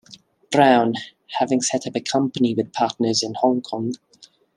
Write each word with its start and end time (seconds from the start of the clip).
Brown, 0.51 0.95
having 1.37 1.61
set 1.61 1.85
up 1.85 1.95
a 1.95 2.01
company 2.01 2.55
with 2.55 2.73
partners 2.73 3.21
in 3.21 3.35
Hong 3.35 3.61
Kong. 3.61 3.93